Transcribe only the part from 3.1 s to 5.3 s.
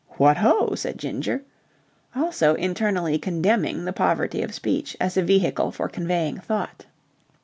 condemning the poverty of speech as a